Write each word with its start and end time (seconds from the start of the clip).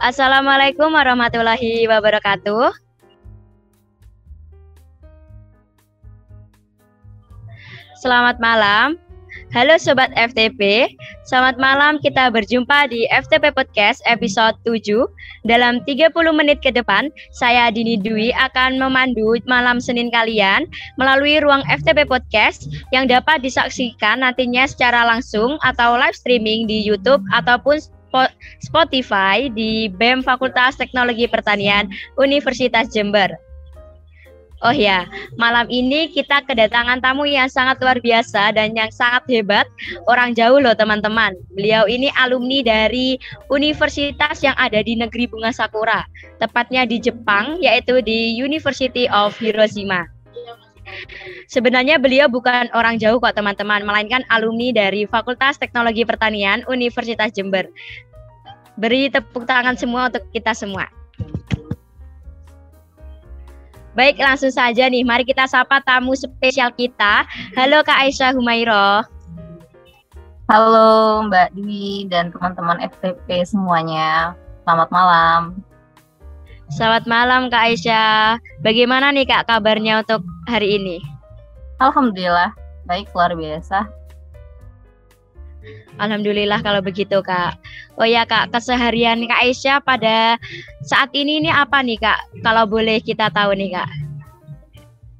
Assalamualaikum 0.00 0.96
warahmatullahi 0.96 1.84
wabarakatuh. 1.84 2.72
Selamat 8.00 8.40
malam. 8.40 8.96
Halo 9.52 9.76
Sobat 9.76 10.08
FTP, 10.16 10.88
selamat 11.28 11.60
malam 11.60 12.00
kita 12.00 12.32
berjumpa 12.32 12.88
di 12.88 13.04
FTP 13.12 13.52
Podcast 13.52 14.00
episode 14.08 14.56
7. 14.64 15.04
Dalam 15.44 15.84
30 15.84 16.16
menit 16.32 16.64
ke 16.64 16.72
depan, 16.72 17.12
saya 17.36 17.68
Dini 17.68 18.00
Dwi 18.00 18.32
akan 18.32 18.80
memandu 18.80 19.36
malam 19.44 19.84
Senin 19.84 20.08
kalian 20.08 20.64
melalui 20.96 21.44
ruang 21.44 21.60
FTP 21.68 22.08
Podcast 22.08 22.72
yang 22.88 23.04
dapat 23.04 23.44
disaksikan 23.44 24.24
nantinya 24.24 24.64
secara 24.64 25.04
langsung 25.04 25.60
atau 25.60 26.00
live 26.00 26.16
streaming 26.16 26.64
di 26.64 26.80
YouTube 26.80 27.20
ataupun 27.36 27.84
Spotify 28.60 29.48
di 29.50 29.88
BEM 29.88 30.22
Fakultas 30.22 30.76
Teknologi 30.76 31.26
Pertanian 31.30 31.88
Universitas 32.18 32.90
Jember. 32.90 33.34
Oh 34.60 34.76
ya, 34.76 35.08
malam 35.40 35.64
ini 35.72 36.12
kita 36.12 36.44
kedatangan 36.44 37.00
tamu 37.00 37.24
yang 37.24 37.48
sangat 37.48 37.80
luar 37.80 37.96
biasa 37.96 38.52
dan 38.52 38.76
yang 38.76 38.92
sangat 38.92 39.24
hebat. 39.32 39.64
Orang 40.04 40.36
jauh 40.36 40.60
loh 40.60 40.76
teman-teman. 40.76 41.32
Beliau 41.56 41.88
ini 41.88 42.12
alumni 42.12 42.60
dari 42.60 43.16
universitas 43.48 44.44
yang 44.44 44.52
ada 44.60 44.84
di 44.84 45.00
negeri 45.00 45.24
bunga 45.32 45.48
sakura. 45.48 46.04
Tepatnya 46.44 46.84
di 46.84 47.00
Jepang, 47.00 47.56
yaitu 47.64 48.04
di 48.04 48.36
University 48.36 49.08
of 49.08 49.32
Hiroshima. 49.40 50.04
Sebenarnya 51.50 51.98
beliau 51.98 52.30
bukan 52.30 52.70
orang 52.72 52.96
jauh 52.96 53.18
kok 53.18 53.34
teman-teman, 53.34 53.82
melainkan 53.82 54.22
alumni 54.30 54.70
dari 54.70 55.04
Fakultas 55.04 55.58
Teknologi 55.58 56.06
Pertanian 56.06 56.62
Universitas 56.70 57.34
Jember. 57.34 57.66
Beri 58.80 59.12
tepuk 59.12 59.44
tangan 59.44 59.76
semua 59.76 60.08
untuk 60.08 60.24
kita 60.32 60.56
semua. 60.56 60.88
Baik, 63.98 64.22
langsung 64.22 64.54
saja 64.54 64.86
nih. 64.86 65.02
Mari 65.02 65.26
kita 65.26 65.50
sapa 65.50 65.82
tamu 65.82 66.14
spesial 66.14 66.70
kita. 66.72 67.26
Halo 67.58 67.82
Kak 67.82 68.06
Aisyah 68.06 68.32
Humairo. 68.32 69.02
Halo 70.46 71.22
Mbak 71.30 71.54
Dwi 71.54 72.10
dan 72.10 72.30
teman-teman 72.30 72.78
FTP 72.82 73.42
semuanya. 73.46 74.34
Selamat 74.62 74.88
malam. 74.94 75.62
Selamat 76.70 77.02
malam 77.10 77.50
Kak 77.50 77.66
Aisyah. 77.66 78.38
Bagaimana 78.62 79.10
nih 79.10 79.26
Kak 79.26 79.50
kabarnya 79.50 80.06
untuk 80.06 80.22
hari 80.46 80.78
ini? 80.78 81.02
Alhamdulillah, 81.82 82.54
baik 82.86 83.10
luar 83.10 83.34
biasa. 83.34 83.90
Alhamdulillah 85.98 86.62
kalau 86.62 86.78
begitu 86.78 87.18
Kak. 87.26 87.58
Oh 87.98 88.06
ya 88.06 88.22
Kak, 88.22 88.54
keseharian 88.54 89.18
Kak 89.26 89.42
Aisyah 89.42 89.82
pada 89.82 90.38
saat 90.86 91.10
ini 91.10 91.42
ini 91.42 91.50
apa 91.50 91.82
nih 91.82 91.98
Kak? 91.98 92.38
Kalau 92.46 92.70
boleh 92.70 93.02
kita 93.02 93.34
tahu 93.34 93.50
nih 93.58 93.74
Kak. 93.74 93.90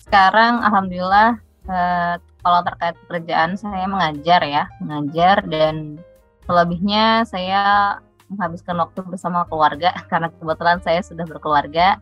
Sekarang 0.06 0.62
Alhamdulillah 0.62 1.34
eh, 1.66 2.14
kalau 2.46 2.60
terkait 2.62 2.94
pekerjaan 3.10 3.58
saya 3.58 3.90
mengajar 3.90 4.38
ya, 4.46 4.70
mengajar 4.78 5.42
dan 5.50 5.98
selebihnya 6.46 7.26
saya 7.26 7.98
menghabiskan 8.30 8.78
waktu 8.78 9.02
bersama 9.04 9.44
keluarga 9.50 9.90
karena 10.10 10.30
kebetulan 10.30 10.78
saya 10.80 11.02
sudah 11.02 11.26
berkeluarga, 11.26 11.98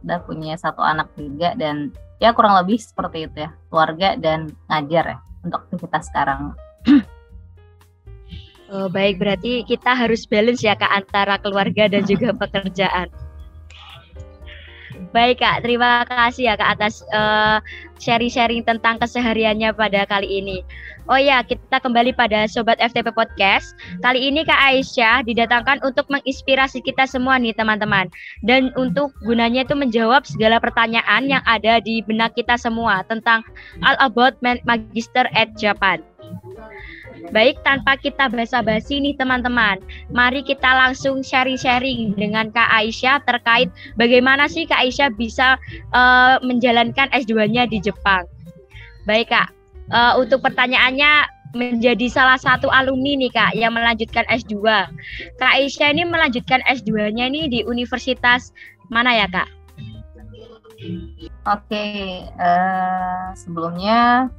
sudah 0.00 0.18
punya 0.24 0.56
satu 0.56 0.80
anak 0.80 1.12
juga 1.14 1.52
dan 1.54 1.92
ya 2.18 2.32
kurang 2.32 2.56
lebih 2.58 2.80
seperti 2.80 3.28
itu 3.28 3.46
ya, 3.46 3.50
keluarga 3.68 4.16
dan 4.16 4.50
ngajar 4.66 5.04
ya 5.14 5.18
untuk 5.44 5.68
aktivitas 5.68 6.08
sekarang. 6.10 6.56
Oh, 8.68 8.84
baik, 8.92 9.16
berarti 9.16 9.64
kita 9.64 9.96
harus 9.96 10.28
balance 10.28 10.60
ya 10.60 10.76
Kak 10.76 10.92
antara 10.92 11.40
keluarga 11.40 11.88
dan 11.88 12.04
juga 12.04 12.36
pekerjaan. 12.36 13.08
Baik 15.14 15.40
Kak, 15.40 15.62
terima 15.62 16.02
kasih 16.04 16.52
ya 16.52 16.54
Kak 16.58 16.78
atas 16.78 17.06
uh, 17.14 17.62
sharing-sharing 18.02 18.66
tentang 18.66 18.98
kesehariannya 18.98 19.70
pada 19.72 20.02
kali 20.04 20.42
ini. 20.42 20.60
Oh 21.08 21.16
ya, 21.16 21.40
kita 21.40 21.80
kembali 21.80 22.12
pada 22.12 22.44
Sobat 22.44 22.76
FTP 22.82 23.14
Podcast. 23.14 23.72
Kali 24.04 24.28
ini 24.28 24.44
Kak 24.44 24.58
Aisyah 24.58 25.24
didatangkan 25.24 25.80
untuk 25.80 26.04
menginspirasi 26.12 26.84
kita 26.84 27.08
semua 27.08 27.40
nih 27.40 27.56
teman-teman. 27.56 28.12
Dan 28.44 28.74
untuk 28.76 29.14
gunanya 29.24 29.64
itu 29.64 29.72
menjawab 29.72 30.28
segala 30.28 30.60
pertanyaan 30.60 31.30
yang 31.30 31.40
ada 31.48 31.80
di 31.80 32.04
benak 32.04 32.36
kita 32.36 32.60
semua 32.60 33.06
tentang 33.08 33.40
All 33.80 33.96
About 34.02 34.36
Magister 34.44 35.30
at 35.32 35.56
Japan. 35.56 36.04
Baik, 37.28 37.60
tanpa 37.66 37.98
kita 37.98 38.30
basa-basi 38.32 39.02
nih 39.02 39.14
teman-teman, 39.18 39.82
mari 40.08 40.40
kita 40.40 40.66
langsung 40.66 41.20
sharing-sharing 41.20 42.16
dengan 42.16 42.48
Kak 42.54 42.70
Aisyah 42.72 43.20
terkait 43.26 43.68
bagaimana 44.00 44.48
sih 44.48 44.64
Kak 44.64 44.80
Aisyah 44.80 45.12
bisa 45.12 45.60
uh, 45.92 46.40
menjalankan 46.40 47.10
S2-nya 47.12 47.68
di 47.68 47.82
Jepang. 47.82 48.24
Baik 49.04 49.34
Kak, 49.34 49.48
uh, 49.92 50.16
untuk 50.16 50.40
pertanyaannya 50.40 51.28
menjadi 51.56 52.06
salah 52.12 52.36
satu 52.36 52.68
alumni 52.68 53.16
nih 53.16 53.32
Kak 53.32 53.52
yang 53.56 53.72
melanjutkan 53.72 54.24
S2. 54.28 54.60
Kak 55.40 55.52
Aisyah 55.56 55.88
ini 55.96 56.04
melanjutkan 56.04 56.60
S2-nya 56.68 57.28
ini 57.28 57.48
di 57.48 57.60
universitas 57.64 58.52
mana 58.88 59.16
ya 59.16 59.28
Kak? 59.28 59.48
Oke, 61.48 61.86
uh, 62.38 63.34
sebelumnya 63.34 64.30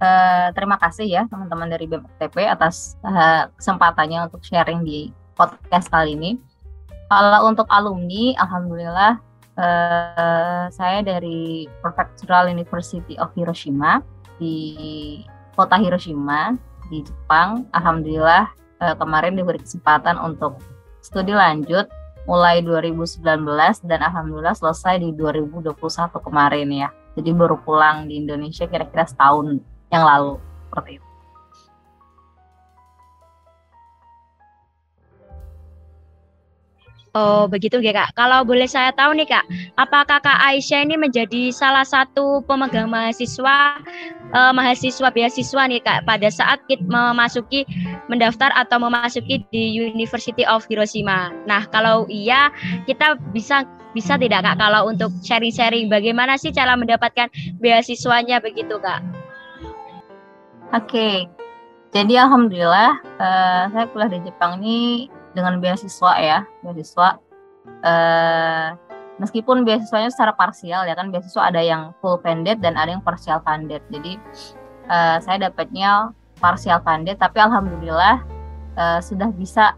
Uh, 0.00 0.48
terima 0.56 0.80
kasih 0.80 1.04
ya 1.04 1.22
teman-teman 1.28 1.68
dari 1.68 1.84
BMTP 1.84 2.48
atas 2.48 2.96
uh, 3.04 3.52
kesempatannya 3.60 4.32
untuk 4.32 4.40
sharing 4.40 4.80
di 4.80 5.12
podcast 5.36 5.92
kali 5.92 6.16
ini. 6.16 6.40
Kalau 7.12 7.44
untuk 7.44 7.68
alumni, 7.68 8.32
alhamdulillah 8.40 9.20
uh, 9.60 10.64
saya 10.72 11.04
dari 11.04 11.68
Prefectural 11.84 12.48
University 12.48 13.12
of 13.20 13.28
Hiroshima 13.36 14.00
di 14.40 15.20
kota 15.52 15.76
Hiroshima 15.76 16.56
di 16.88 17.04
Jepang. 17.04 17.68
Alhamdulillah 17.76 18.48
uh, 18.80 18.96
kemarin 18.96 19.36
diberi 19.36 19.60
kesempatan 19.60 20.16
untuk 20.16 20.64
studi 21.04 21.36
lanjut 21.36 21.92
mulai 22.24 22.64
2019 22.64 23.20
dan 23.84 24.00
alhamdulillah 24.00 24.56
selesai 24.56 24.96
di 24.96 25.12
2021 25.12 25.76
kemarin 26.24 26.68
ya. 26.72 26.88
Jadi 27.20 27.30
baru 27.36 27.60
pulang 27.60 28.08
di 28.08 28.16
Indonesia 28.16 28.64
kira-kira 28.64 29.04
setahun 29.04 29.60
yang 29.90 30.06
lalu 30.06 30.38
seperti 30.70 30.90
itu. 30.98 31.10
Oh 37.10 37.50
begitu 37.50 37.82
ya 37.82 37.90
kak. 37.90 38.14
Kalau 38.14 38.46
boleh 38.46 38.70
saya 38.70 38.94
tahu 38.94 39.18
nih 39.18 39.26
kak, 39.26 39.42
apakah 39.74 40.22
kak 40.22 40.38
Aisyah 40.46 40.86
ini 40.86 40.94
menjadi 40.94 41.50
salah 41.50 41.82
satu 41.82 42.38
pemegang 42.46 42.86
mahasiswa 42.86 43.82
uh, 44.30 44.54
mahasiswa 44.54 45.10
beasiswa 45.10 45.62
nih 45.66 45.82
kak 45.82 46.06
pada 46.06 46.30
saat 46.30 46.62
kita 46.70 46.86
memasuki 46.86 47.66
mendaftar 48.06 48.54
atau 48.54 48.78
memasuki 48.78 49.42
di 49.50 49.74
University 49.74 50.46
of 50.46 50.62
Hiroshima. 50.70 51.34
Nah 51.50 51.66
kalau 51.74 52.06
iya 52.06 52.54
kita 52.86 53.18
bisa 53.34 53.66
bisa 53.90 54.14
tidak 54.14 54.46
kak 54.46 54.62
kalau 54.62 54.86
untuk 54.86 55.10
sharing-sharing 55.26 55.90
bagaimana 55.90 56.38
sih 56.38 56.54
cara 56.54 56.78
mendapatkan 56.78 57.26
beasiswanya 57.58 58.38
begitu 58.38 58.78
kak? 58.78 59.02
Oke, 60.70 61.26
jadi 61.90 62.22
alhamdulillah 62.22 63.02
uh, 63.18 63.64
saya 63.74 63.90
kuliah 63.90 64.06
di 64.06 64.22
Jepang 64.22 64.62
ini 64.62 65.10
dengan 65.34 65.58
beasiswa 65.58 66.12
ya, 66.22 66.46
beasiswa. 66.62 67.18
Uh, 67.82 68.78
meskipun 69.18 69.66
beasiswanya 69.66 70.14
secara 70.14 70.30
parsial 70.30 70.86
ya 70.86 70.94
kan, 70.94 71.10
beasiswa 71.10 71.50
ada 71.50 71.58
yang 71.58 71.90
full 71.98 72.22
funded 72.22 72.62
dan 72.62 72.78
ada 72.78 72.94
yang 72.94 73.02
partial 73.02 73.42
funded. 73.42 73.82
Jadi 73.90 74.14
uh, 74.86 75.18
saya 75.18 75.50
dapatnya 75.50 76.14
partial 76.38 76.78
funded, 76.86 77.18
tapi 77.18 77.42
alhamdulillah 77.42 78.22
uh, 78.78 79.02
sudah 79.02 79.34
bisa 79.34 79.74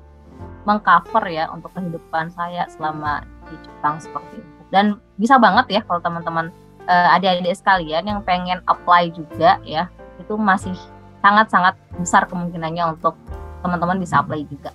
mengcover 0.68 1.24
ya 1.24 1.48
untuk 1.56 1.72
kehidupan 1.72 2.28
saya 2.36 2.68
selama 2.68 3.24
di 3.48 3.56
Jepang 3.64 3.96
seperti 3.96 4.44
itu. 4.44 4.60
Dan 4.68 5.00
bisa 5.16 5.40
banget 5.40 5.72
ya 5.72 5.80
kalau 5.88 6.04
teman-teman 6.04 6.52
uh, 6.84 7.16
adik-adik 7.16 7.56
sekalian 7.56 8.04
yang 8.04 8.20
pengen 8.28 8.60
apply 8.68 9.08
juga 9.08 9.56
ya 9.64 9.88
itu 10.22 10.34
masih 10.38 10.74
sangat-sangat 11.22 11.74
besar 11.98 12.26
kemungkinannya 12.26 12.98
untuk 12.98 13.14
teman-teman 13.62 13.98
bisa 14.02 14.22
apply 14.22 14.42
juga. 14.46 14.74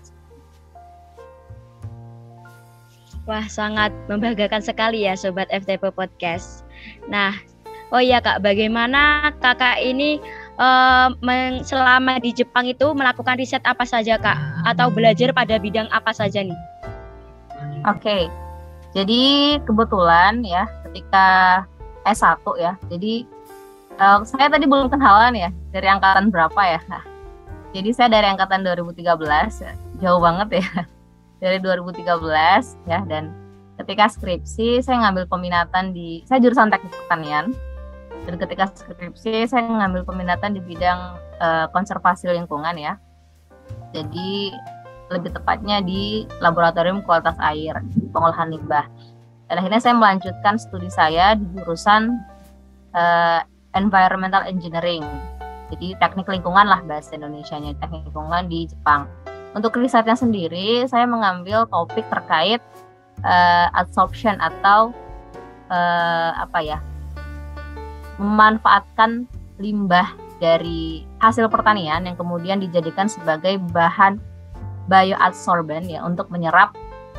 Wah, 3.28 3.44
sangat 3.52 3.92
membanggakan 4.08 4.64
sekali 4.64 5.04
ya 5.04 5.20
Sobat 5.20 5.52
FTP 5.52 5.92
Podcast. 5.92 6.64
Nah, 7.12 7.36
oh 7.92 8.00
iya 8.00 8.24
Kak, 8.24 8.40
bagaimana 8.40 9.36
kakak 9.44 9.84
ini 9.84 10.24
uh, 10.56 11.12
selama 11.68 12.24
di 12.24 12.32
Jepang 12.32 12.72
itu 12.72 12.88
melakukan 12.96 13.36
riset 13.36 13.60
apa 13.68 13.84
saja 13.84 14.16
Kak? 14.16 14.64
Atau 14.64 14.88
belajar 14.96 15.36
pada 15.36 15.60
bidang 15.60 15.92
apa 15.92 16.16
saja 16.16 16.40
nih? 16.40 16.56
Oke, 17.84 18.00
okay. 18.00 18.24
jadi 18.96 19.24
kebetulan 19.68 20.48
ya 20.48 20.64
ketika 20.88 21.28
S1 22.08 22.40
ya, 22.64 22.80
jadi 22.88 23.28
Uh, 23.98 24.22
saya 24.22 24.46
tadi 24.50 24.70
belum 24.70 24.94
kenalan 24.94 25.34
ya 25.34 25.50
dari 25.74 25.90
angkatan 25.90 26.30
berapa 26.30 26.62
ya. 26.62 26.80
Nah, 26.86 27.02
jadi 27.74 27.90
saya 27.94 28.10
dari 28.14 28.30
angkatan 28.30 28.62
2013, 28.62 29.02
jauh 30.02 30.22
banget 30.22 30.62
ya. 30.62 30.68
dari 31.42 31.62
2013 31.62 32.90
ya 32.90 33.00
dan 33.06 33.30
ketika 33.78 34.10
skripsi 34.10 34.82
saya 34.82 35.06
ngambil 35.06 35.30
peminatan 35.30 35.94
di 35.94 36.26
saya 36.26 36.42
jurusan 36.42 36.74
teknik 36.74 36.94
pertanian 37.06 37.54
dan 38.26 38.36
ketika 38.42 38.66
skripsi 38.74 39.46
saya 39.46 39.70
ngambil 39.70 40.02
peminatan 40.04 40.58
di 40.58 40.62
bidang 40.66 41.18
uh, 41.38 41.70
konservasi 41.70 42.34
lingkungan 42.34 42.74
ya 42.74 42.98
jadi 43.94 44.58
lebih 45.08 45.32
tepatnya 45.32 45.80
di 45.80 46.26
laboratorium 46.42 47.06
kualitas 47.06 47.38
air 47.40 47.80
pengolahan 48.12 48.50
limbah 48.50 48.90
dan 49.48 49.56
akhirnya 49.62 49.80
saya 49.80 49.96
melanjutkan 49.96 50.58
studi 50.58 50.90
saya 50.90 51.38
di 51.38 51.46
jurusan 51.54 52.18
uh, 52.98 53.40
environmental 53.78 54.42
engineering. 54.44 55.06
Jadi 55.70 55.94
teknik 56.02 56.26
lingkungan 56.26 56.66
lah 56.66 56.82
bahasa 56.84 57.14
Indonesia-nya 57.14 57.78
teknik 57.78 58.10
lingkungan 58.10 58.50
di 58.50 58.66
Jepang. 58.66 59.06
Untuk 59.54 59.78
risetnya 59.78 60.18
sendiri 60.18 60.90
saya 60.90 61.06
mengambil 61.06 61.70
topik 61.70 62.04
terkait 62.10 62.60
uh, 63.22 63.68
absorption 63.78 64.36
atau 64.42 64.92
uh, 65.70 66.32
apa 66.42 66.60
ya 66.66 66.80
memanfaatkan 68.18 69.30
limbah 69.62 70.10
dari 70.38 71.06
hasil 71.22 71.50
pertanian 71.50 72.06
yang 72.06 72.18
kemudian 72.18 72.62
dijadikan 72.62 73.10
sebagai 73.10 73.58
bahan 73.74 74.22
bioadsorben 74.88 75.90
ya 75.90 76.06
untuk 76.06 76.30
menyerap 76.32 76.72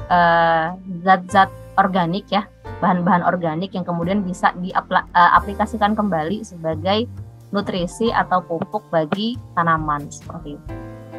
eh, 0.09 0.73
zat-zat 1.05 1.51
uh, 1.51 1.83
organik 1.83 2.25
ya 2.31 2.47
bahan-bahan 2.79 3.27
organik 3.27 3.75
yang 3.75 3.83
kemudian 3.83 4.23
bisa 4.23 4.55
diaplikasikan 4.63 5.99
kembali 5.99 6.47
sebagai 6.47 7.11
nutrisi 7.51 8.13
atau 8.13 8.45
pupuk 8.45 8.85
bagi 8.93 9.35
tanaman 9.57 10.07
seperti 10.13 10.57
itu 10.57 10.67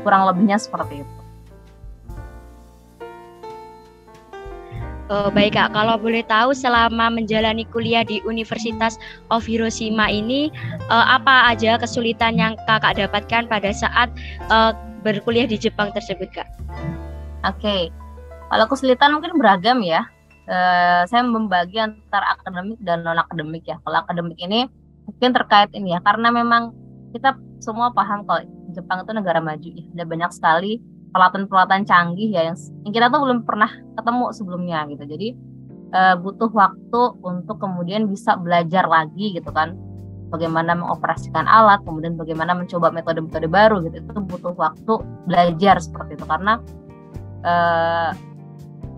kurang 0.05 0.29
lebihnya 0.29 0.55
seperti 0.55 1.03
itu 1.03 1.19
Uh, 5.09 5.33
baik 5.33 5.57
Kak, 5.57 5.73
kalau 5.73 5.97
boleh 5.97 6.21
tahu 6.21 6.53
selama 6.53 7.09
menjalani 7.09 7.65
kuliah 7.73 8.05
di 8.05 8.21
Universitas 8.29 9.01
of 9.33 9.41
Hiroshima 9.41 10.05
ini 10.05 10.53
uh, 10.85 11.17
apa 11.17 11.49
aja 11.49 11.81
kesulitan 11.81 12.37
yang 12.37 12.53
Kakak 12.69 13.01
dapatkan 13.01 13.49
pada 13.49 13.73
saat 13.73 14.13
uh, 14.53 14.69
berkuliah 15.01 15.49
di 15.49 15.57
Jepang 15.57 15.89
tersebut 15.97 16.29
Kak? 16.29 16.45
Oke, 17.41 17.57
okay. 17.57 17.81
kalau 18.53 18.69
kesulitan 18.69 19.17
mungkin 19.17 19.33
beragam 19.41 19.81
ya. 19.81 20.05
Uh, 20.49 21.05
saya 21.05 21.21
membagi 21.21 21.77
antara 21.77 22.33
akademik 22.33 22.81
dan 22.81 23.05
non 23.05 23.21
akademik 23.21 23.69
ya. 23.69 23.77
Kalau 23.85 24.01
akademik 24.01 24.41
ini 24.41 24.65
mungkin 25.05 25.29
terkait 25.29 25.69
ini 25.77 25.93
ya, 25.93 26.01
karena 26.01 26.33
memang 26.33 26.73
kita 27.13 27.37
semua 27.61 27.93
paham 27.93 28.25
kalau 28.25 28.41
Jepang 28.73 29.05
itu 29.05 29.13
negara 29.13 29.37
maju 29.37 29.69
ya. 29.69 29.85
Ada 29.93 30.05
banyak 30.09 30.31
sekali 30.33 30.81
peralatan-peralatan 31.13 31.85
canggih 31.85 32.33
ya 32.33 32.49
yang, 32.49 32.57
yang 32.85 32.93
kita 32.93 33.13
tuh 33.13 33.21
belum 33.21 33.45
pernah 33.45 33.69
ketemu 33.93 34.25
sebelumnya 34.33 34.89
gitu. 34.89 35.03
Jadi 35.05 35.27
uh, 35.93 36.15
butuh 36.17 36.49
waktu 36.49 37.01
untuk 37.21 37.57
kemudian 37.61 38.09
bisa 38.09 38.33
belajar 38.37 38.89
lagi 38.89 39.37
gitu 39.37 39.53
kan 39.53 39.77
bagaimana 40.33 40.77
mengoperasikan 40.77 41.45
alat, 41.45 41.81
kemudian 41.85 42.17
bagaimana 42.17 42.57
mencoba 42.57 42.89
metode-metode 42.89 43.45
baru 43.49 43.85
gitu. 43.85 44.01
Itu 44.01 44.21
butuh 44.25 44.53
waktu 44.57 44.93
belajar 45.29 45.77
seperti 45.77 46.17
itu 46.17 46.25
karena 46.25 46.57
uh, 47.45 48.13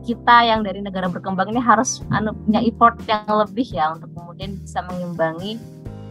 kita 0.02 0.36
yang 0.46 0.66
dari 0.66 0.82
negara 0.82 1.08
berkembang 1.08 1.50
ini 1.54 1.62
harus 1.62 2.02
anu, 2.10 2.34
punya 2.46 2.62
effort 2.66 2.98
yang 3.06 3.26
lebih 3.30 3.68
ya 3.70 3.94
untuk 3.94 4.10
kemudian 4.18 4.58
bisa 4.58 4.82
mengimbangi 4.90 5.62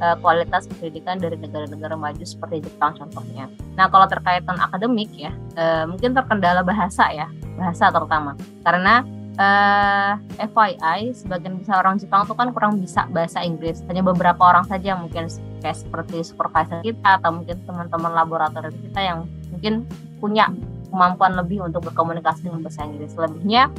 uh, 0.00 0.16
kualitas 0.18 0.66
pendidikan 0.66 1.20
dari 1.20 1.36
negara-negara 1.36 1.94
maju 1.94 2.24
seperti 2.24 2.64
Jepang 2.64 2.96
contohnya. 2.96 3.50
Nah 3.74 3.86
kalau 3.90 4.06
terkait 4.06 4.46
non 4.46 4.58
akademik 4.58 5.10
ya 5.14 5.30
uh, 5.58 5.84
mungkin 5.90 6.16
terkendala 6.16 6.62
bahasa 6.62 7.10
ya 7.12 7.26
bahasa 7.58 7.92
terutama 7.92 8.38
karena 8.64 9.04
uh, 9.36 10.12
eh, 10.40 10.48
FYI 10.48 11.12
sebagian 11.16 11.60
besar 11.60 11.84
orang 11.84 12.00
Jepang 12.00 12.24
tuh 12.24 12.36
kan 12.36 12.50
kurang 12.50 12.80
bisa 12.80 13.08
bahasa 13.12 13.44
Inggris 13.44 13.84
hanya 13.86 14.04
beberapa 14.04 14.40
orang 14.40 14.64
saja 14.68 14.96
mungkin 14.96 15.28
kayak 15.60 15.76
seperti 15.76 16.24
supervisor 16.24 16.80
kita 16.80 17.20
atau 17.20 17.30
mungkin 17.36 17.56
teman-teman 17.68 18.12
laboratorium 18.16 18.76
kita 18.90 19.00
yang 19.00 19.18
mungkin 19.52 19.84
punya 20.20 20.48
kemampuan 20.90 21.38
lebih 21.38 21.64
untuk 21.64 21.86
berkomunikasi 21.88 22.44
dengan 22.44 22.66
bahasa 22.66 22.84
Inggris 22.84 23.14
lebihnya 23.14 23.70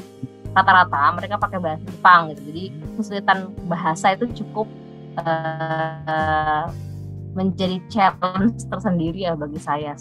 rata-rata 0.52 1.16
mereka 1.16 1.36
pakai 1.40 1.60
bahasa 1.63 1.84
Jepang 1.88 2.31
gitu 2.31 2.42
jadi 2.52 2.63
kesulitan 3.00 3.38
bahasa 3.72 4.16
itu 4.16 4.25
cukup 4.44 4.68
uh, 5.19 6.68
menjadi 7.31 7.80
challenge 7.88 8.68
tersendiri 8.68 9.24
ya 9.24 9.36
bagi 9.36 9.60
saya. 9.60 9.96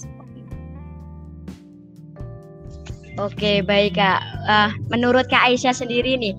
Oke 3.19 3.61
baik 3.63 3.99
kak. 3.99 4.21
Uh, 4.49 4.71
menurut 4.89 5.27
kak 5.29 5.45
Aisyah 5.51 5.75
sendiri 5.75 6.17
nih 6.17 6.35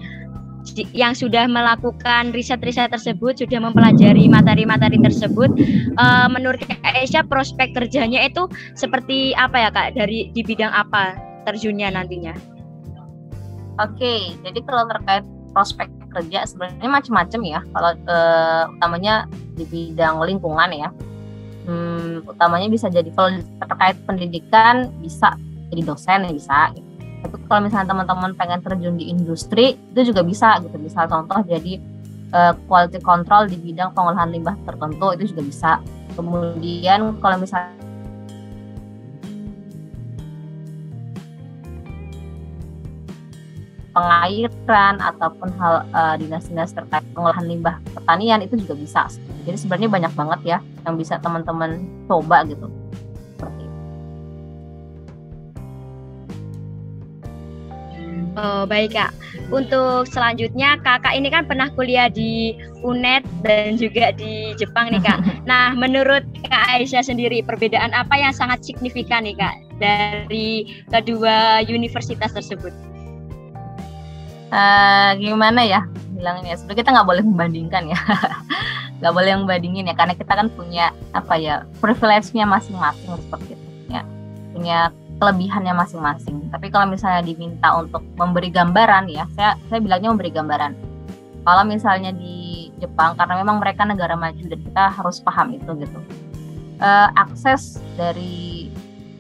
yang 0.93 1.17
sudah 1.17 1.49
melakukan 1.49 2.31
riset-riset 2.31 2.93
tersebut, 2.93 3.41
sudah 3.41 3.59
mempelajari 3.59 4.29
materi-materi 4.29 5.01
tersebut, 5.01 5.49
uh, 5.97 6.27
menurut 6.29 6.61
Kak 6.63 6.81
Aisyah 6.85 7.25
prospek 7.25 7.73
kerjanya 7.73 8.23
itu 8.25 8.45
seperti 8.77 9.33
apa 9.35 9.57
ya 9.57 9.69
Kak? 9.73 9.97
Dari 9.97 10.29
di 10.31 10.41
bidang 10.45 10.71
apa 10.71 11.17
terjunnya 11.49 11.91
nantinya? 11.91 12.37
Oke, 13.81 14.37
jadi 14.45 14.59
kalau 14.61 14.85
terkait 14.85 15.25
prospek 15.51 15.89
kerja 16.11 16.43
sebenarnya 16.43 16.89
macam-macam 16.91 17.41
ya 17.47 17.59
kalau 17.71 17.91
uh, 18.07 18.63
utamanya 18.75 19.25
di 19.55 19.63
bidang 19.63 20.19
lingkungan 20.23 20.69
ya 20.75 20.89
hmm, 21.67 22.27
utamanya 22.27 22.67
bisa 22.67 22.91
jadi 22.91 23.07
kalau 23.15 23.39
terkait 23.63 23.95
pendidikan 24.03 24.91
bisa 24.99 25.35
jadi 25.71 25.81
dosen 25.87 26.27
bisa 26.35 26.71
gitu. 26.75 26.90
Tapi 27.21 27.35
kalau 27.45 27.61
misalnya 27.63 27.87
teman-teman 27.93 28.31
pengen 28.33 28.59
terjun 28.65 28.95
di 28.97 29.13
industri 29.13 29.77
itu 29.77 30.01
juga 30.13 30.21
bisa 30.25 30.57
gitu 30.59 30.77
bisa 30.81 31.05
contoh 31.05 31.39
jadi 31.45 31.77
uh, 32.33 32.53
quality 32.65 32.99
control 32.99 33.45
di 33.45 33.57
bidang 33.61 33.93
pengolahan 33.93 34.29
limbah 34.33 34.57
tertentu 34.65 35.13
itu 35.15 35.23
juga 35.31 35.41
bisa 35.45 35.71
kemudian 36.17 37.21
kalau 37.21 37.37
misalnya 37.37 37.81
pengairan 43.91 45.03
ataupun 45.03 45.51
hal 45.59 45.83
uh, 45.91 46.15
dinas-dinas 46.15 46.71
terkait 46.71 47.03
pengolahan 47.11 47.43
limbah 47.43 47.75
pertanian 47.91 48.39
itu 48.39 48.55
juga 48.55 48.73
bisa. 48.79 49.01
Jadi 49.43 49.57
sebenarnya 49.59 49.89
banyak 49.91 50.13
banget 50.15 50.39
ya 50.47 50.57
yang 50.87 50.95
bisa 50.95 51.19
teman-teman 51.19 51.83
coba 52.07 52.47
gitu. 52.47 52.80
Oh 58.41 58.65
baik 58.65 58.97
kak. 58.97 59.13
Untuk 59.53 60.09
selanjutnya 60.09 60.81
kakak 60.81 61.13
ini 61.13 61.29
kan 61.29 61.45
pernah 61.45 61.69
kuliah 61.77 62.09
di 62.09 62.57
UNED 62.81 63.21
dan 63.45 63.77
juga 63.77 64.09
di 64.17 64.57
Jepang 64.57 64.89
nih 64.89 65.01
kak. 65.05 65.19
Nah 65.49 65.77
menurut 65.77 66.25
kak 66.49 66.65
Aisyah 66.73 67.05
sendiri 67.05 67.45
perbedaan 67.45 67.93
apa 67.93 68.17
yang 68.17 68.33
sangat 68.33 68.65
signifikan 68.65 69.29
nih 69.29 69.37
kak 69.37 69.55
dari 69.77 70.65
kedua 70.89 71.61
universitas 71.69 72.33
tersebut? 72.33 72.73
uh, 74.51 75.11
gimana 75.17 75.61
ya 75.63 75.81
bilangnya 76.13 76.53
sebenarnya 76.59 76.79
kita 76.83 76.91
nggak 76.93 77.07
boleh 77.07 77.23
membandingkan 77.25 77.83
ya 77.89 77.99
nggak 79.01 79.13
boleh 79.15 79.31
membandingin 79.41 79.89
ya 79.89 79.95
karena 79.97 80.13
kita 80.13 80.33
kan 80.37 80.47
punya 80.53 80.93
apa 81.17 81.33
ya 81.39 81.65
privilege-nya 81.81 82.45
masing-masing 82.45 83.09
seperti 83.17 83.57
itu 83.57 83.67
ya 83.89 84.03
punya 84.53 84.77
kelebihannya 85.21 85.77
masing-masing. 85.77 86.49
Tapi 86.49 86.73
kalau 86.73 86.89
misalnya 86.89 87.21
diminta 87.21 87.69
untuk 87.77 88.01
memberi 88.17 88.49
gambaran 88.49 89.05
ya 89.05 89.29
saya 89.37 89.53
saya 89.69 89.77
bilangnya 89.77 90.09
memberi 90.09 90.33
gambaran. 90.33 90.73
Kalau 91.45 91.63
misalnya 91.65 92.09
di 92.09 92.69
Jepang 92.81 93.13
karena 93.13 93.37
memang 93.45 93.61
mereka 93.61 93.85
negara 93.85 94.17
maju 94.17 94.41
dan 94.41 94.57
kita 94.57 94.83
harus 94.89 95.21
paham 95.21 95.53
itu 95.53 95.69
gitu. 95.77 95.99
Uh, 96.81 97.13
akses 97.13 97.77
dari 97.93 98.73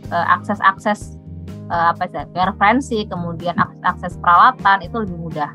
uh, 0.09 0.25
akses 0.33 0.57
akses 0.65 1.21
uh, 1.69 1.93
apa 1.93 2.09
sih 2.09 2.25
referensi 2.33 3.05
kemudian 3.05 3.53
akses, 3.53 3.81
akses 3.85 4.13
peralatan 4.17 4.81
itu 4.81 5.05
lebih 5.05 5.17
mudah. 5.21 5.51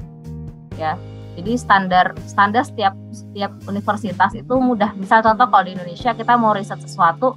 Ya 0.79 0.95
jadi 1.37 1.53
standar 1.61 2.17
standar 2.25 2.65
setiap 2.65 2.97
setiap 3.13 3.53
universitas 3.69 4.33
itu 4.33 4.55
mudah. 4.57 4.95
Misal 4.97 5.21
contoh 5.21 5.51
kalau 5.51 5.67
di 5.67 5.77
Indonesia 5.77 6.17
kita 6.17 6.39
mau 6.39 6.57
riset 6.57 6.81
sesuatu 6.81 7.37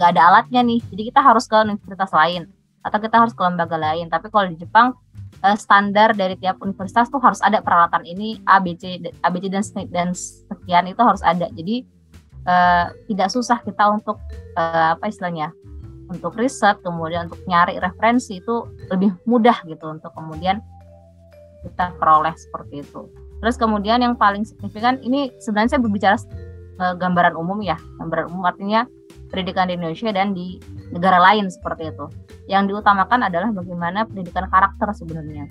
nggak 0.00 0.16
ada 0.16 0.22
alatnya 0.32 0.64
nih. 0.64 0.80
Jadi 0.88 1.12
kita 1.12 1.20
harus 1.20 1.44
ke 1.44 1.60
universitas 1.60 2.08
lain 2.16 2.48
atau 2.80 2.96
kita 2.96 3.20
harus 3.20 3.36
ke 3.36 3.42
lembaga 3.44 3.76
lain. 3.76 4.08
Tapi 4.08 4.32
kalau 4.32 4.48
di 4.48 4.56
Jepang 4.56 4.96
uh, 5.44 5.56
standar 5.60 6.16
dari 6.16 6.40
tiap 6.40 6.56
universitas 6.64 7.12
tuh 7.12 7.20
harus 7.20 7.44
ada 7.44 7.60
peralatan 7.60 8.08
ini 8.08 8.40
ABC 8.48 9.04
ABC 9.20 9.52
dan 9.52 9.62
dan 9.92 10.08
sekian 10.16 10.88
itu 10.88 11.04
harus 11.04 11.20
ada. 11.20 11.52
Jadi 11.52 11.84
uh, 12.48 12.88
tidak 13.12 13.28
susah 13.28 13.60
kita 13.60 13.92
untuk 13.92 14.16
uh, 14.56 14.96
apa 14.96 15.12
istilahnya 15.12 15.52
untuk 16.10 16.34
riset 16.40 16.80
kemudian 16.82 17.28
untuk 17.30 17.44
nyari 17.46 17.76
referensi 17.78 18.40
itu 18.42 18.66
lebih 18.90 19.14
mudah 19.28 19.62
gitu 19.68 19.84
untuk 19.92 20.10
kemudian 20.16 20.58
kita 21.60 21.92
peroleh 22.00 22.32
seperti 22.34 22.82
itu. 22.82 23.04
Terus 23.40 23.56
kemudian 23.56 24.00
yang 24.00 24.16
paling 24.16 24.48
signifikan 24.48 24.96
ini 25.04 25.32
sebenarnya 25.44 25.76
saya 25.76 25.82
berbicara 25.84 26.16
uh, 26.80 26.94
gambaran 26.96 27.36
umum 27.36 27.60
ya 27.60 27.76
gambaran 28.00 28.32
umum. 28.32 28.48
Artinya 28.48 28.88
pendidikan 29.30 29.70
di 29.70 29.78
Indonesia 29.78 30.10
dan 30.10 30.34
di 30.34 30.58
negara 30.90 31.22
lain 31.22 31.46
seperti 31.48 31.88
itu. 31.90 32.06
Yang 32.50 32.74
diutamakan 32.74 33.30
adalah 33.30 33.54
bagaimana 33.54 34.04
pendidikan 34.04 34.50
karakter 34.50 34.90
sebenarnya. 34.92 35.46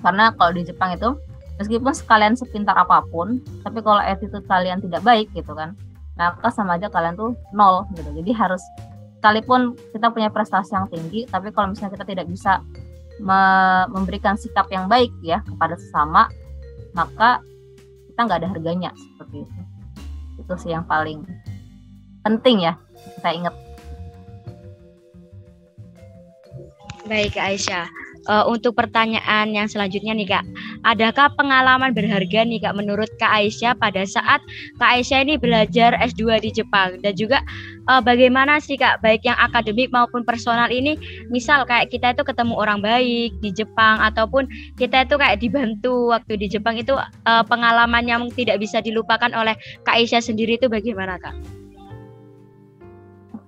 Karena 0.00 0.30
kalau 0.38 0.54
di 0.54 0.62
Jepang 0.62 0.94
itu 0.94 1.18
meskipun 1.58 1.92
sekalian 1.94 2.34
sepintar 2.38 2.74
apa 2.78 3.02
pun, 3.10 3.42
tapi 3.66 3.82
kalau 3.82 3.98
attitude 4.00 4.46
kalian 4.46 4.78
tidak 4.78 5.02
baik 5.02 5.26
gitu 5.34 5.52
kan, 5.52 5.74
maka 6.14 6.50
sama 6.54 6.78
aja 6.78 6.86
kalian 6.86 7.18
tuh 7.18 7.34
nol 7.50 7.86
gitu. 7.98 8.10
Jadi 8.14 8.30
harus 8.30 8.62
sekalipun 9.18 9.74
kita 9.90 10.12
punya 10.14 10.30
prestasi 10.30 10.76
yang 10.76 10.86
tinggi, 10.92 11.26
tapi 11.26 11.50
kalau 11.50 11.74
misalnya 11.74 11.98
kita 11.98 12.06
tidak 12.06 12.26
bisa 12.30 12.62
me 13.22 13.40
memberikan 13.94 14.34
sikap 14.34 14.66
yang 14.74 14.90
baik 14.90 15.10
ya 15.22 15.42
kepada 15.46 15.78
sesama, 15.78 16.26
maka 16.94 17.42
kita 18.10 18.20
nggak 18.26 18.38
ada 18.42 18.48
harganya 18.50 18.90
seperti 18.94 19.46
itu. 19.46 19.60
Itu 20.42 20.54
sih 20.58 20.70
yang 20.74 20.86
paling 20.86 21.22
penting 22.24 22.64
ya 22.64 22.74
saya 23.20 23.34
ingat. 23.36 23.54
Baik 27.04 27.36
Kak 27.36 27.46
Aisyah. 27.52 27.86
Uh, 28.24 28.48
untuk 28.48 28.72
pertanyaan 28.72 29.52
yang 29.52 29.68
selanjutnya 29.68 30.16
nih 30.16 30.24
Kak, 30.24 30.48
adakah 30.88 31.28
pengalaman 31.36 31.92
berharga 31.92 32.40
nih 32.48 32.56
Kak 32.56 32.72
menurut 32.72 33.12
Kak 33.20 33.28
Aisyah 33.28 33.76
pada 33.76 34.00
saat 34.08 34.40
Kak 34.80 34.96
Aisyah 34.96 35.28
ini 35.28 35.36
belajar 35.36 35.92
S2 36.00 36.40
di 36.40 36.48
Jepang 36.56 36.96
dan 37.04 37.12
juga 37.20 37.44
uh, 37.84 38.00
bagaimana 38.00 38.64
sih 38.64 38.80
Kak 38.80 39.04
baik 39.04 39.28
yang 39.28 39.36
akademik 39.36 39.92
maupun 39.92 40.24
personal 40.24 40.72
ini 40.72 40.96
misal 41.28 41.68
kayak 41.68 41.92
kita 41.92 42.16
itu 42.16 42.24
ketemu 42.24 42.56
orang 42.56 42.80
baik 42.80 43.36
di 43.44 43.52
Jepang 43.52 44.00
ataupun 44.00 44.48
kita 44.80 45.04
itu 45.04 45.20
kayak 45.20 45.44
dibantu 45.44 46.16
waktu 46.16 46.40
di 46.40 46.48
Jepang 46.48 46.80
itu 46.80 46.96
uh, 46.96 47.44
pengalaman 47.44 48.08
yang 48.08 48.32
tidak 48.32 48.56
bisa 48.56 48.80
dilupakan 48.80 49.28
oleh 49.36 49.52
Kak 49.84 50.00
Aisyah 50.00 50.24
sendiri 50.24 50.56
itu 50.56 50.72
bagaimana 50.72 51.20
Kak? 51.20 51.63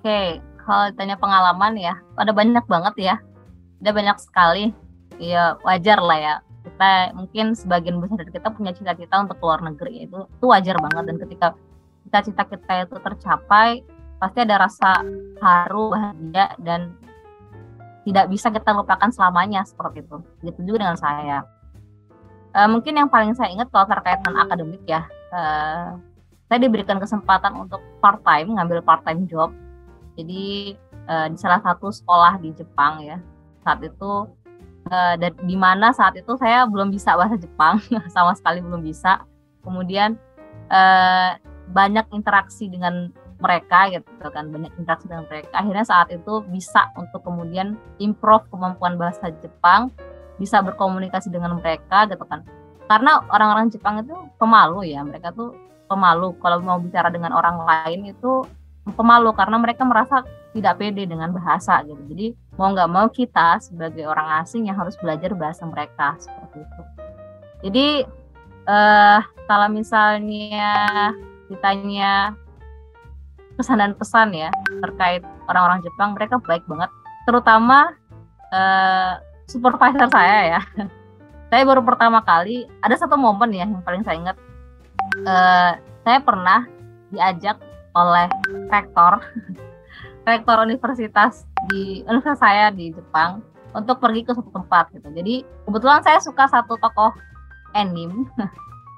Oke, 0.06 0.38
kalau 0.62 0.86
ditanya 0.94 1.18
pengalaman 1.18 1.74
ya, 1.74 1.98
ada 2.14 2.30
banyak 2.30 2.62
banget 2.70 2.94
ya. 2.94 3.14
Ada 3.82 3.90
banyak 3.90 4.16
sekali. 4.22 4.70
Ya 5.18 5.58
wajar 5.66 5.98
lah 5.98 6.14
ya. 6.22 6.34
Kita 6.62 7.10
mungkin 7.10 7.58
sebagian 7.58 7.98
besar 7.98 8.22
dari 8.22 8.30
kita 8.30 8.54
punya 8.54 8.70
cita-cita 8.70 9.18
untuk 9.18 9.42
keluar 9.42 9.66
negeri. 9.66 10.06
Itu 10.06 10.30
itu 10.30 10.46
wajar 10.46 10.78
banget. 10.78 11.10
Dan 11.10 11.16
ketika 11.26 11.58
cita-cita 12.06 12.42
kita 12.46 12.86
itu 12.86 12.96
tercapai 13.02 13.82
pasti 14.22 14.38
ada 14.46 14.70
rasa 14.70 15.02
haru 15.42 15.90
bahagia 15.90 16.54
dan 16.62 16.94
tidak 18.06 18.30
bisa 18.30 18.54
kita 18.54 18.78
lupakan 18.78 19.10
selamanya 19.10 19.66
seperti 19.66 20.06
itu. 20.06 20.22
Gitu 20.46 20.70
juga 20.70 20.86
dengan 20.86 20.94
saya. 21.02 21.42
E, 22.54 22.60
mungkin 22.70 22.94
yang 22.94 23.10
paling 23.10 23.34
saya 23.34 23.50
ingat 23.50 23.74
kalau 23.74 23.90
terkait 23.90 24.22
dengan 24.22 24.46
akademik 24.46 24.86
ya 24.86 25.02
e, 25.34 25.40
saya 26.46 26.58
diberikan 26.62 27.02
kesempatan 27.02 27.58
untuk 27.58 27.82
part 27.98 28.22
time 28.22 28.54
ngambil 28.54 28.86
part 28.86 29.02
time 29.02 29.26
job 29.26 29.50
jadi 30.16 30.74
e, 30.80 31.14
di 31.30 31.38
salah 31.38 31.60
satu 31.60 31.92
sekolah 31.92 32.40
di 32.40 32.50
Jepang 32.56 33.04
ya. 33.04 33.20
Saat 33.62 33.84
itu 33.84 34.26
uh, 34.90 35.14
dan 35.18 35.32
di 35.42 35.56
mana 35.58 35.90
saat 35.90 36.14
itu 36.18 36.38
saya 36.38 36.66
belum 36.66 36.94
bisa 36.94 37.18
bahasa 37.18 37.36
Jepang 37.38 37.82
sama 38.14 38.34
sekali 38.38 38.62
belum 38.62 38.82
bisa. 38.82 39.22
Kemudian 39.66 40.14
uh, 40.70 41.34
banyak 41.74 42.06
interaksi 42.14 42.70
dengan 42.70 43.10
mereka 43.36 43.92
gitu 43.92 44.08
kan 44.32 44.48
banyak 44.48 44.72
interaksi 44.80 45.10
dengan 45.10 45.26
mereka. 45.28 45.52
Akhirnya 45.52 45.84
saat 45.84 46.08
itu 46.14 46.40
bisa 46.48 46.88
untuk 46.96 47.20
kemudian 47.26 47.76
improve 48.00 48.46
kemampuan 48.48 48.96
bahasa 48.96 49.28
Jepang 49.42 49.92
bisa 50.40 50.60
berkomunikasi 50.62 51.28
dengan 51.28 51.58
mereka 51.58 52.08
gitu 52.08 52.22
kan. 52.24 52.46
Karena 52.86 53.18
orang-orang 53.34 53.68
Jepang 53.68 54.00
itu 54.00 54.14
pemalu 54.38 54.88
ya 54.94 55.02
mereka 55.02 55.34
tuh 55.34 55.52
pemalu. 55.90 56.32
Kalau 56.38 56.62
mau 56.62 56.78
bicara 56.78 57.10
dengan 57.10 57.34
orang 57.34 57.60
lain 57.66 58.14
itu 58.14 58.46
pemalu 58.94 59.34
karena 59.34 59.56
mereka 59.58 59.82
merasa 59.82 60.22
tidak 60.54 60.78
pede 60.78 61.10
dengan 61.10 61.34
bahasa 61.34 61.82
gitu. 61.82 61.98
Jadi 62.06 62.26
mau 62.54 62.70
nggak 62.70 62.90
mau 62.90 63.06
kita 63.10 63.58
sebagai 63.58 64.06
orang 64.06 64.40
asing 64.40 64.70
yang 64.70 64.78
harus 64.78 64.94
belajar 64.96 65.34
bahasa 65.34 65.66
mereka 65.66 66.14
seperti 66.22 66.62
itu. 66.62 66.82
Jadi 67.66 67.88
uh, 68.70 69.20
kalau 69.50 69.68
misalnya 69.72 71.10
ditanya 71.50 72.34
pesan 73.58 73.80
dan 73.80 73.92
pesan 73.96 74.36
ya 74.36 74.52
terkait 74.84 75.24
orang-orang 75.50 75.82
Jepang, 75.82 76.14
mereka 76.14 76.38
baik 76.38 76.62
banget. 76.70 76.90
Terutama 77.26 77.90
uh, 78.54 79.18
supervisor 79.50 80.06
saya 80.08 80.58
ya. 80.58 80.60
saya 81.50 81.62
baru 81.62 81.82
pertama 81.82 82.22
kali 82.26 82.66
ada 82.82 82.94
satu 82.98 83.14
momen 83.14 83.50
ya 83.50 83.66
yang 83.66 83.82
paling 83.82 84.06
saya 84.06 84.16
ingat. 84.18 84.36
Uh, 85.26 85.72
saya 86.06 86.18
pernah 86.22 86.66
diajak 87.10 87.58
oleh 87.96 88.28
rektor 88.68 89.24
rektor 90.28 90.56
universitas 90.60 91.48
di 91.72 92.04
universitas 92.04 92.42
saya 92.42 92.68
di 92.68 92.92
Jepang 92.92 93.40
untuk 93.72 94.00
pergi 94.00 94.24
ke 94.26 94.32
suatu 94.32 94.50
tempat 94.50 94.88
gitu. 94.92 95.08
Jadi 95.12 95.44
kebetulan 95.68 96.00
saya 96.04 96.18
suka 96.20 96.48
satu 96.48 96.76
tokoh 96.80 97.12
anime. 97.76 98.26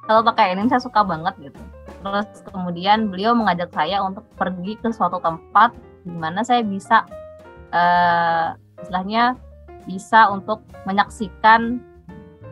Kalau 0.06 0.22
pakai 0.32 0.54
anime 0.54 0.72
saya 0.72 0.82
suka 0.82 1.04
banget 1.04 1.34
gitu. 1.38 1.60
Terus 2.00 2.28
kemudian 2.48 3.10
beliau 3.12 3.34
mengajak 3.34 3.74
saya 3.74 4.00
untuk 4.00 4.24
pergi 4.38 4.78
ke 4.78 4.88
suatu 4.94 5.18
tempat 5.18 5.74
di 6.06 6.14
mana 6.14 6.40
saya 6.46 6.64
bisa 6.64 7.04
uh, 7.74 8.54
istilahnya 8.80 9.34
bisa 9.84 10.30
untuk 10.30 10.62
menyaksikan 10.86 11.82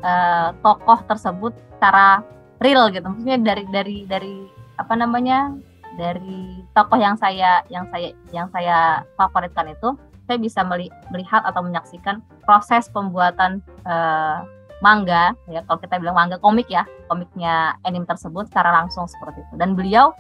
uh, 0.03 0.51
tokoh 0.61 0.99
tersebut 1.07 1.55
secara 1.79 2.21
real 2.61 2.91
gitu. 2.91 3.07
Maksudnya 3.07 3.39
dari 3.41 3.65
dari 3.71 3.97
dari 4.05 4.37
apa 4.77 4.93
namanya 4.99 5.55
dari 5.97 6.63
tokoh 6.77 7.01
yang 7.01 7.17
saya 7.17 7.65
yang 7.73 7.89
saya 7.89 8.13
yang 8.31 8.47
saya 8.53 9.03
favoritkan 9.17 9.73
itu 9.73 9.97
saya 10.27 10.39
bisa 10.43 10.61
melihat 10.67 11.43
atau 11.47 11.63
menyaksikan 11.63 12.21
proses 12.45 12.91
pembuatan 12.91 13.63
uh, 13.87 14.43
manga 14.85 15.33
ya 15.49 15.65
kalau 15.65 15.81
kita 15.81 15.97
bilang 15.97 16.17
manga 16.19 16.37
komik 16.37 16.69
ya 16.69 16.85
komiknya 17.09 17.79
anime 17.87 18.05
tersebut 18.05 18.51
secara 18.51 18.75
langsung 18.75 19.09
seperti 19.09 19.41
itu. 19.41 19.55
Dan 19.57 19.79
beliau 19.79 20.13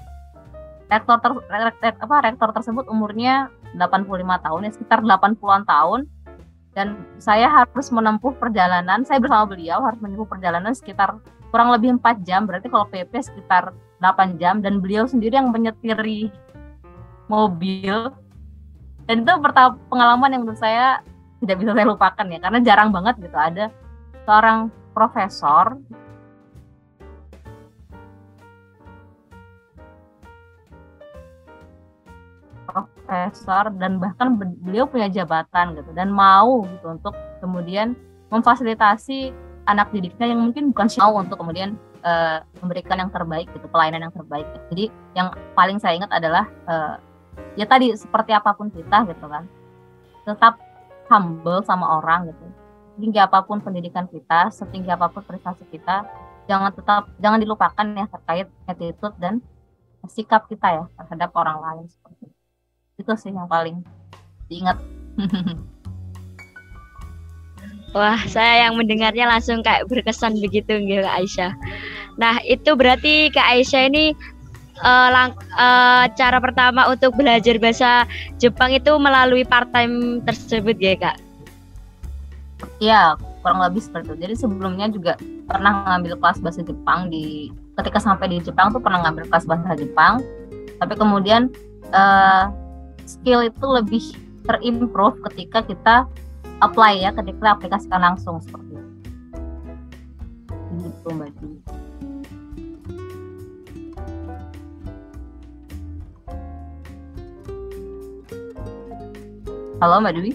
rektor 0.87 1.18
ter, 1.18 1.33
apa 1.83 2.16
rektor 2.23 2.54
tersebut 2.54 2.87
umurnya 2.87 3.50
85 3.75 4.06
tahun 4.47 4.61
ya 4.64 4.71
sekitar 4.73 4.99
80-an 5.04 5.64
tahun. 5.66 6.00
Dan 6.76 7.09
saya 7.16 7.49
harus 7.49 7.88
menempuh 7.88 8.37
perjalanan 8.37 9.00
saya 9.02 9.16
bersama 9.16 9.49
beliau 9.49 9.80
harus 9.80 9.97
menempuh 10.00 10.28
perjalanan 10.28 10.76
sekitar 10.76 11.16
kurang 11.49 11.73
lebih 11.73 11.97
empat 11.97 12.21
jam 12.21 12.45
berarti 12.45 12.68
kalau 12.68 12.85
PP 12.92 13.16
sekitar 13.16 13.73
8 14.03 14.41
jam 14.41 14.61
dan 14.61 14.81
beliau 14.85 15.09
sendiri 15.09 15.37
yang 15.37 15.50
menyetiri 15.50 16.29
mobil. 17.26 18.12
Dan 19.07 19.23
itu 19.23 19.33
pertama 19.38 19.79
pengalaman 19.88 20.31
yang 20.35 20.43
menurut 20.43 20.61
saya 20.61 21.00
tidak 21.41 21.57
bisa 21.62 21.73
saya 21.76 21.87
lupakan 21.87 22.26
ya 22.26 22.38
karena 22.41 22.59
jarang 22.65 22.91
banget 22.91 23.15
gitu 23.21 23.37
ada 23.37 23.71
seorang 24.25 24.73
profesor 24.97 25.76
profesor 32.67 33.71
dan 33.79 34.03
bahkan 34.03 34.35
beliau 34.37 34.91
punya 34.91 35.07
jabatan 35.07 35.79
gitu 35.79 35.91
dan 35.95 36.11
mau 36.11 36.67
gitu 36.67 36.87
untuk 36.91 37.15
kemudian 37.38 37.95
memfasilitasi 38.35 39.31
anak 39.71 39.95
didiknya 39.95 40.35
yang 40.35 40.41
mungkin 40.50 40.75
bukan 40.75 40.88
mau 40.99 41.23
untuk 41.23 41.38
kemudian 41.38 41.79
uh, 42.06 42.38
memberikan 42.62 43.02
yang 43.02 43.10
terbaik 43.10 43.50
gitu 43.50 43.66
pelayanan 43.66 44.08
yang 44.08 44.14
terbaik. 44.14 44.46
Jadi 44.70 44.84
yang 45.18 45.34
paling 45.58 45.82
saya 45.82 45.98
ingat 45.98 46.10
adalah 46.14 46.46
uh, 46.70 46.94
ya 47.58 47.66
tadi 47.66 47.90
seperti 47.98 48.30
apa 48.30 48.54
pun 48.54 48.70
kita 48.70 49.02
gitu 49.10 49.26
kan. 49.26 49.44
Tetap 50.22 50.62
humble 51.10 51.66
sama 51.66 51.98
orang 51.98 52.30
gitu. 52.30 52.46
Tinggi 52.96 53.20
apa 53.20 53.44
pun 53.44 53.60
pendidikan 53.60 54.08
kita 54.08 54.48
setinggi 54.54 54.88
apa 54.88 55.10
pun 55.12 55.20
prestasi 55.20 55.68
kita 55.68 56.06
jangan 56.46 56.70
tetap 56.70 57.10
jangan 57.18 57.42
dilupakan 57.42 57.86
ya 57.92 58.06
terkait 58.06 58.46
attitude 58.70 59.16
dan 59.18 59.42
sikap 60.06 60.46
kita 60.46 60.70
ya 60.70 60.84
terhadap 60.94 61.34
orang 61.34 61.58
lain 61.58 61.84
seperti 61.90 62.30
itu. 62.30 62.38
Itu 63.02 63.12
sih 63.18 63.34
yang 63.34 63.50
paling 63.50 63.82
diingat 64.46 64.78
Wah, 67.97 68.21
saya 68.29 68.69
yang 68.69 68.76
mendengarnya 68.76 69.25
langsung 69.25 69.65
kayak 69.65 69.88
berkesan 69.88 70.37
begitu 70.45 70.76
gitu 70.85 71.00
Kak 71.00 71.17
Aisyah. 71.17 71.53
Nah, 72.21 72.37
itu 72.45 72.76
berarti 72.76 73.33
Kak 73.33 73.57
Aisyah 73.57 73.88
ini 73.88 74.12
uh, 74.85 75.09
lang 75.09 75.33
uh, 75.57 76.05
cara 76.12 76.37
pertama 76.37 76.93
untuk 76.93 77.17
belajar 77.17 77.57
bahasa 77.57 78.05
Jepang 78.37 78.76
itu 78.76 78.93
melalui 79.00 79.49
part 79.49 79.73
time 79.73 80.21
tersebut 80.29 80.76
ya, 80.76 80.93
Kak? 81.00 81.17
Iya, 82.85 83.17
kurang 83.41 83.65
lebih 83.65 83.81
seperti 83.81 84.12
itu. 84.12 84.17
Jadi 84.29 84.35
sebelumnya 84.37 84.87
juga 84.93 85.17
pernah 85.49 85.97
ngambil 85.97 86.21
kelas 86.21 86.45
bahasa 86.45 86.61
Jepang 86.69 87.09
di 87.09 87.49
ketika 87.81 87.97
sampai 87.97 88.29
di 88.29 88.45
Jepang 88.45 88.76
tuh 88.76 88.81
pernah 88.85 89.09
ngambil 89.09 89.25
kelas 89.33 89.49
bahasa 89.49 89.73
Jepang. 89.73 90.21
Tapi 90.76 90.93
kemudian 91.00 91.49
uh, 91.97 92.53
skill 93.09 93.49
itu 93.49 93.65
lebih 93.65 94.05
terimprove 94.45 95.17
ketika 95.33 95.65
kita 95.65 95.97
apply 96.64 97.04
ya 97.04 97.10
ketika 97.12 97.56
aplikasikan 97.56 98.00
langsung 98.00 98.40
seperti 98.40 98.76
itu. 98.76 98.92
Gitu 100.76 101.08
Mbak 101.12 101.30
Halo 109.76 110.00
Mbak 110.00 110.14
Dwi. 110.16 110.32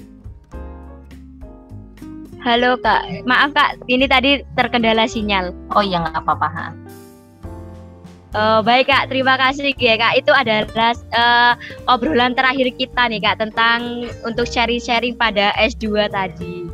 Halo 2.41 2.73
Kak, 2.81 3.05
maaf 3.29 3.53
Kak, 3.53 3.85
ini 3.85 4.09
tadi 4.09 4.41
terkendala 4.57 5.05
sinyal. 5.05 5.53
Oh 5.77 5.81
iya 5.85 6.01
nggak 6.01 6.25
apa-apa. 6.25 6.73
Uh, 8.31 8.63
baik 8.63 8.88
kak, 8.88 9.11
terima 9.11 9.35
kasih 9.35 9.75
ya 9.75 10.00
kak. 10.00 10.23
Itu 10.23 10.31
adalah 10.31 10.95
uh, 11.11 11.53
obrolan 11.91 12.31
terakhir 12.31 12.71
kita 12.79 13.11
nih 13.11 13.19
kak 13.19 13.43
tentang 13.43 14.07
untuk 14.23 14.47
sharing-sharing 14.47 15.19
pada 15.19 15.51
S2 15.59 16.07
tadi. 16.07 16.71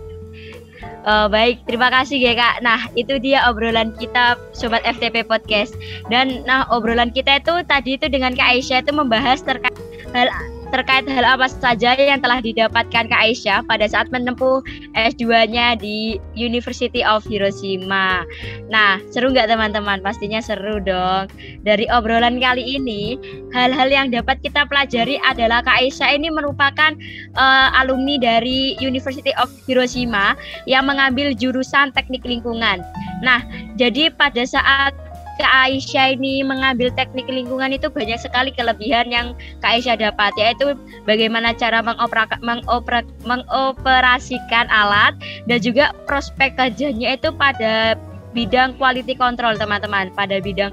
Uh, 1.02 1.26
baik, 1.26 1.66
terima 1.66 1.90
kasih 1.90 2.22
ya 2.22 2.38
kak. 2.38 2.62
Nah 2.62 2.94
itu 2.94 3.18
dia 3.18 3.50
obrolan 3.50 3.90
kita 3.98 4.38
sobat 4.54 4.86
FTP 4.86 5.26
podcast. 5.26 5.74
Dan 6.14 6.46
nah 6.46 6.70
obrolan 6.70 7.10
kita 7.10 7.42
itu 7.42 7.66
tadi 7.66 7.98
itu 7.98 8.06
dengan 8.06 8.38
kak 8.38 8.54
Aisyah 8.54 8.86
itu 8.86 8.94
membahas 8.94 9.42
terkait 9.42 9.74
hal 10.14 10.30
terkait 10.70 11.08
hal 11.08 11.24
apa 11.24 11.48
saja 11.48 11.96
yang 11.96 12.20
telah 12.20 12.44
didapatkan 12.44 13.08
Kak 13.08 13.22
Aisyah 13.24 13.64
pada 13.66 13.88
saat 13.88 14.12
menempuh 14.12 14.60
S2-nya 14.94 15.80
di 15.80 16.20
University 16.36 17.02
of 17.02 17.24
Hiroshima. 17.24 18.28
Nah, 18.68 19.00
seru 19.10 19.32
nggak 19.32 19.48
teman-teman? 19.48 20.04
Pastinya 20.04 20.44
seru 20.44 20.84
dong. 20.84 21.32
Dari 21.64 21.88
obrolan 21.88 22.44
kali 22.44 22.78
ini, 22.78 23.16
hal-hal 23.56 23.88
yang 23.88 24.08
dapat 24.12 24.44
kita 24.44 24.68
pelajari 24.68 25.18
adalah 25.24 25.64
Kak 25.64 25.80
Aisyah 25.80 26.12
ini 26.14 26.28
merupakan 26.28 26.92
uh, 27.40 27.68
alumni 27.80 28.20
dari 28.20 28.76
University 28.84 29.32
of 29.40 29.48
Hiroshima 29.66 30.36
yang 30.68 30.86
mengambil 30.86 31.32
jurusan 31.32 31.96
teknik 31.96 32.28
lingkungan. 32.28 32.84
Nah, 33.24 33.42
jadi 33.80 34.12
pada 34.14 34.44
saat 34.44 34.94
Kak 35.38 35.70
Aisyah 35.70 36.18
ini 36.18 36.42
mengambil 36.42 36.90
teknik 36.94 37.30
lingkungan 37.30 37.74
itu 37.74 37.88
banyak 37.88 38.18
sekali 38.18 38.50
kelebihan 38.54 39.08
yang 39.14 39.28
Kak 39.62 39.78
Aisyah 39.78 39.98
dapat 39.98 40.34
yaitu 40.36 40.74
bagaimana 41.06 41.54
cara 41.54 41.80
mengopera, 41.86 42.26
mengopera, 42.42 43.06
mengoperasikan 43.24 44.66
alat 44.74 45.14
dan 45.46 45.62
juga 45.62 45.94
prospek 46.10 46.58
kerjanya 46.58 47.16
itu 47.16 47.30
pada 47.34 47.96
bidang 48.38 48.78
quality 48.78 49.18
control 49.18 49.58
teman-teman. 49.58 50.14
Pada 50.14 50.38
bidang 50.38 50.70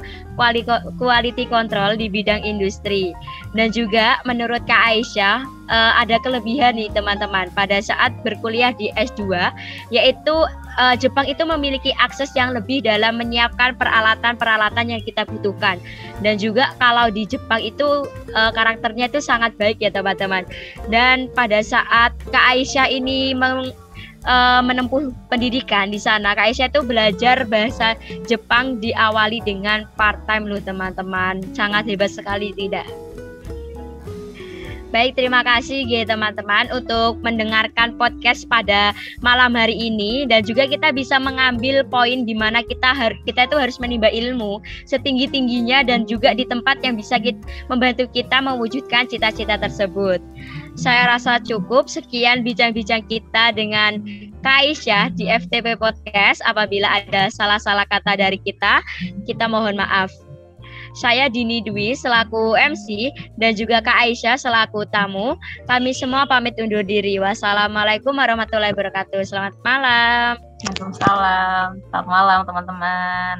quality 1.00 1.44
control 1.48 1.96
di 1.96 2.12
bidang 2.12 2.44
industri. 2.44 3.16
Dan 3.56 3.72
juga 3.72 4.20
menurut 4.28 4.60
Kak 4.68 4.82
Aisyah 4.92 5.48
uh, 5.72 5.92
ada 5.96 6.20
kelebihan 6.20 6.76
nih 6.76 6.92
teman-teman. 6.92 7.48
Pada 7.56 7.80
saat 7.80 8.12
berkuliah 8.20 8.76
di 8.76 8.92
S2 9.00 9.32
yaitu 9.88 10.36
uh, 10.78 10.94
Jepang 10.98 11.26
itu 11.26 11.42
memiliki 11.46 11.90
akses 12.00 12.30
yang 12.34 12.54
lebih 12.54 12.84
dalam 12.84 13.18
menyiapkan 13.18 13.74
peralatan-peralatan 13.78 14.90
yang 14.90 15.02
kita 15.02 15.26
butuhkan 15.26 15.78
dan 16.20 16.38
juga 16.38 16.72
kalau 16.78 17.10
di 17.10 17.26
Jepang 17.26 17.60
itu 17.62 18.06
uh, 18.34 18.50
karakternya 18.54 19.10
itu 19.10 19.20
sangat 19.22 19.54
baik 19.58 19.78
ya 19.82 19.90
teman-teman 19.90 20.46
dan 20.90 21.30
pada 21.32 21.60
saat 21.60 22.14
Kak 22.30 22.44
Aisyah 22.54 22.88
ini 22.90 23.32
meng 23.34 23.74
uh, 24.26 24.60
menempuh 24.64 25.12
pendidikan 25.28 25.92
di 25.92 26.00
sana. 26.00 26.32
Kak 26.36 26.52
Aisyah 26.52 26.68
itu 26.72 26.80
belajar 26.84 27.36
bahasa 27.46 27.96
Jepang 28.26 28.80
diawali 28.80 29.40
dengan 29.44 29.86
part 29.94 30.18
time 30.26 30.48
loh 30.48 30.60
teman-teman. 30.60 31.44
Sangat 31.52 31.86
hebat 31.88 32.12
sekali 32.12 32.52
tidak? 32.56 32.88
Baik, 34.94 35.18
terima 35.18 35.42
kasih 35.42 35.82
ya 35.90 36.06
teman-teman 36.06 36.70
untuk 36.70 37.18
mendengarkan 37.18 37.98
podcast 37.98 38.46
pada 38.46 38.94
malam 39.26 39.58
hari 39.58 39.74
ini 39.74 40.22
dan 40.22 40.46
juga 40.46 40.70
kita 40.70 40.94
bisa 40.94 41.18
mengambil 41.18 41.82
poin 41.82 42.22
di 42.22 42.30
mana 42.30 42.62
kita 42.62 42.94
har 42.94 43.10
kita 43.26 43.50
itu 43.50 43.58
harus 43.58 43.82
menimba 43.82 44.06
ilmu 44.06 44.62
setinggi 44.86 45.34
tingginya 45.34 45.82
dan 45.82 46.06
juga 46.06 46.30
di 46.30 46.46
tempat 46.46 46.78
yang 46.86 46.94
bisa 46.94 47.18
kita, 47.18 47.42
membantu 47.66 48.06
kita 48.14 48.38
mewujudkan 48.38 49.10
cita-cita 49.10 49.58
tersebut. 49.58 50.22
Saya 50.78 51.10
rasa 51.10 51.42
cukup 51.42 51.90
sekian 51.90 52.46
bincang-bincang 52.46 53.02
kita 53.10 53.50
dengan 53.50 53.98
Kaisyah 54.46 55.10
di 55.18 55.26
FTP 55.26 55.74
Podcast. 55.74 56.38
Apabila 56.46 57.02
ada 57.02 57.34
salah-salah 57.34 57.90
kata 57.90 58.14
dari 58.14 58.38
kita, 58.38 58.78
kita 59.26 59.50
mohon 59.50 59.74
maaf. 59.74 60.14
Saya 60.94 61.26
Dini 61.26 61.58
Dwi 61.58 61.98
selaku 61.98 62.54
MC 62.54 63.10
dan 63.34 63.58
juga 63.58 63.82
Kak 63.82 63.98
Aisyah 63.98 64.38
selaku 64.38 64.86
tamu. 64.88 65.34
Kami 65.66 65.90
semua 65.90 66.22
pamit 66.24 66.54
undur 66.62 66.86
diri. 66.86 67.18
Wassalamualaikum 67.18 68.14
warahmatullahi 68.14 68.70
wabarakatuh. 68.70 69.26
Selamat 69.26 69.58
malam. 69.66 70.38
Waalaikumsalam. 70.38 71.82
Selamat 71.90 72.08
malam 72.08 72.38
teman-teman. 72.46 73.36